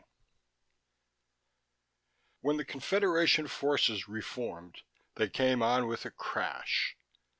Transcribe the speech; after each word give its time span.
22 2.41 2.41
When 2.47 2.57
the 2.57 2.65
Confederation 2.65 3.45
forces 3.47 4.07
reformed, 4.09 4.81
they 5.13 5.29
came 5.29 5.61
on 5.61 5.85
with 5.85 6.05
a 6.05 6.09
crash. 6.09 6.97